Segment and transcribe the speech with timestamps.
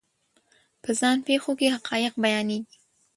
[0.83, 2.75] په ځان پېښو کې حقایق بیانېږي.